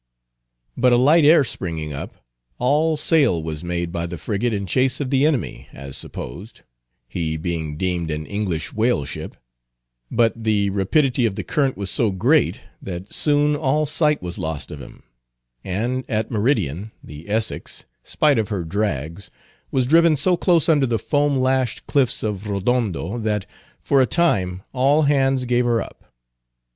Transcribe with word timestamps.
But 0.75 0.93
a 0.93 0.97
light 0.97 1.23
air 1.25 1.43
springing 1.43 1.93
up, 1.93 2.15
all 2.57 2.97
sail 2.97 3.43
was 3.43 3.63
made 3.63 3.91
by 3.91 4.07
the 4.07 4.17
frigate 4.17 4.51
in 4.51 4.65
chase 4.65 4.99
of 4.99 5.11
the 5.11 5.27
enemy, 5.27 5.67
as 5.73 5.95
supposed—he 5.95 7.37
being 7.37 7.77
deemed 7.77 8.09
an 8.09 8.25
English 8.25 8.73
whale 8.73 9.05
ship—but 9.05 10.43
the 10.43 10.71
rapidity 10.71 11.27
of 11.27 11.35
the 11.35 11.43
current 11.43 11.77
was 11.77 11.91
so 11.91 12.09
great, 12.09 12.61
that 12.81 13.13
soon 13.13 13.55
all 13.55 13.85
sight 13.85 14.23
was 14.23 14.39
lost 14.39 14.71
of 14.71 14.79
him; 14.81 15.03
and, 15.63 16.03
at 16.09 16.31
meridian, 16.31 16.89
the 17.03 17.29
Essex, 17.29 17.85
spite 18.01 18.39
of 18.39 18.49
her 18.49 18.63
drags, 18.63 19.29
was 19.69 19.85
driven 19.85 20.15
so 20.15 20.35
close 20.35 20.67
under 20.67 20.87
the 20.87 20.97
foam 20.97 21.37
lashed 21.37 21.85
cliffs 21.85 22.23
of 22.23 22.47
Rodondo 22.49 23.19
that, 23.19 23.45
for 23.79 24.01
a 24.01 24.07
time, 24.07 24.63
all 24.73 25.03
hands 25.03 25.45
gave 25.45 25.65
her 25.65 25.79
up. 25.79 26.11